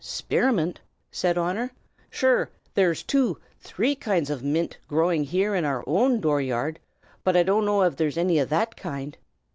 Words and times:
"Spirimint?" 0.03 0.77
said 1.11 1.37
Honor. 1.37 1.71
"Sure, 2.09 2.49
there's 2.73 3.03
two, 3.03 3.37
three 3.59 3.93
kinds 3.93 4.31
o' 4.31 4.39
mint 4.39 4.79
growin' 4.87 5.21
here 5.21 5.53
in 5.53 5.63
oor 5.63 5.83
own 5.85 6.19
door 6.19 6.41
yard, 6.41 6.79
but 7.23 7.37
I 7.37 7.43
dunno 7.43 7.83
av 7.83 7.97
there's 7.97 8.17
anny 8.17 8.41
o' 8.41 8.45
that 8.45 8.75
kind. 8.75 9.15